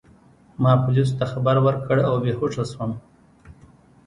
[0.61, 2.91] ما پولیسو ته خبر ورکړ او بې هوښه شوم.